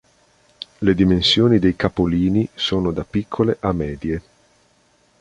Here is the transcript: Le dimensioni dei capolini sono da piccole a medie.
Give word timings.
Le 0.81 0.95
dimensioni 0.95 1.59
dei 1.59 1.75
capolini 1.75 2.49
sono 2.55 2.89
da 2.89 3.03
piccole 3.03 3.57
a 3.59 3.71
medie. 3.71 4.21